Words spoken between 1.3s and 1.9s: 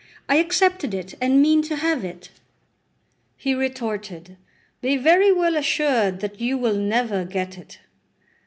mean to